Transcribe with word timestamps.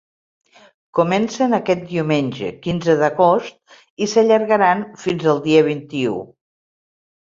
Comencen 0.99 1.53
aquest 1.57 1.83
diumenge, 1.91 2.51
quinze 2.65 2.97
d’agost, 3.03 3.79
i 4.07 4.11
s’allargaran 4.17 4.85
fins 5.07 5.33
el 5.37 5.47
dia 5.49 5.65
vint-i-u. 5.73 6.21